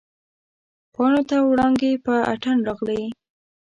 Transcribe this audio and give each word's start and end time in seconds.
پاڼو 0.93 1.21
ته 1.29 1.35
وړانګې 1.49 1.91
په 2.05 2.13
اتڼ 2.31 2.55
راغلي 2.67 3.03